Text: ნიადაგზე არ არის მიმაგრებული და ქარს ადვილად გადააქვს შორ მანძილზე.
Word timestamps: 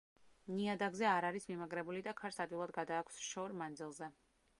ნიადაგზე 0.59 1.05
არ 1.09 1.27
არის 1.29 1.45
მიმაგრებული 1.51 2.01
და 2.07 2.13
ქარს 2.21 2.41
ადვილად 2.45 2.73
გადააქვს 2.79 3.21
შორ 3.27 3.55
მანძილზე. 3.61 4.09